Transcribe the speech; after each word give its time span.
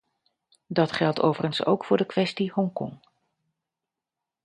Dat 0.67 0.91
geldt 0.91 1.21
overigens 1.21 1.65
ook 1.65 1.85
voor 1.85 1.97
de 1.97 2.05
kwestie-Hongkong. 2.05 2.99